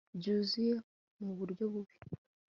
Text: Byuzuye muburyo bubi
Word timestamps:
Byuzuye 0.17 0.73
muburyo 1.23 1.63
bubi 1.73 1.95